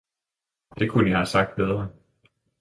[0.79, 1.89] Det kunne jeg have sagt bedre!